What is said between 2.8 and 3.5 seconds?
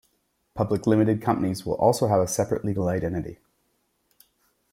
identity.